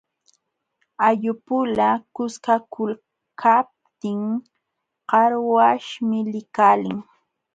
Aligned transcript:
Ayllupula 1.07 1.87
kuskakulkaptin 2.15 4.21
qarqaśhmi 5.09 6.19
likalin. 6.33 6.97